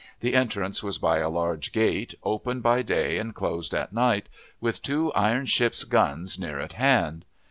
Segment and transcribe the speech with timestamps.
[0.21, 4.81] The entrance was by a large gate, open by day and closed at night, with
[4.81, 7.23] two iron ship's guns near at hand.